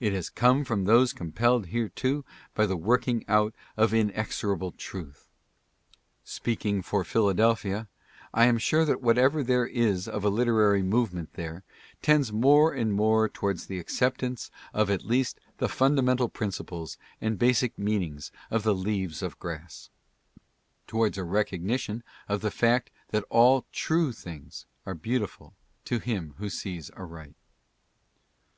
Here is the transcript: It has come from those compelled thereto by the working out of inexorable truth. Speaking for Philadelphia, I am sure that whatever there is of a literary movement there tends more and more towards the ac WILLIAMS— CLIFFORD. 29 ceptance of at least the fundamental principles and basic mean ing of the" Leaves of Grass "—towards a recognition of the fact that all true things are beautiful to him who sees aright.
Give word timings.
It 0.00 0.12
has 0.12 0.28
come 0.28 0.64
from 0.64 0.84
those 0.84 1.14
compelled 1.14 1.70
thereto 1.70 2.26
by 2.54 2.66
the 2.66 2.76
working 2.76 3.24
out 3.26 3.54
of 3.74 3.94
inexorable 3.94 4.72
truth. 4.72 5.26
Speaking 6.24 6.82
for 6.82 7.04
Philadelphia, 7.04 7.88
I 8.34 8.44
am 8.44 8.58
sure 8.58 8.84
that 8.84 9.00
whatever 9.00 9.42
there 9.42 9.64
is 9.66 10.06
of 10.06 10.24
a 10.26 10.28
literary 10.28 10.82
movement 10.82 11.32
there 11.36 11.64
tends 12.02 12.30
more 12.30 12.74
and 12.74 12.92
more 12.92 13.30
towards 13.30 13.64
the 13.64 13.76
ac 13.78 13.84
WILLIAMS— 13.98 13.98
CLIFFORD. 13.98 14.18
29 14.20 14.36
ceptance 14.36 14.50
of 14.74 14.90
at 14.90 15.06
least 15.06 15.40
the 15.56 15.70
fundamental 15.70 16.28
principles 16.28 16.98
and 17.22 17.38
basic 17.38 17.78
mean 17.78 18.02
ing 18.02 18.20
of 18.50 18.64
the" 18.64 18.74
Leaves 18.90 19.22
of 19.22 19.38
Grass 19.38 19.88
"—towards 20.86 21.16
a 21.16 21.24
recognition 21.24 22.02
of 22.28 22.42
the 22.42 22.50
fact 22.50 22.90
that 23.08 23.24
all 23.30 23.64
true 23.72 24.12
things 24.12 24.66
are 24.84 24.92
beautiful 24.94 25.54
to 25.86 25.98
him 25.98 26.34
who 26.36 26.50
sees 26.50 26.90
aright. 26.90 27.36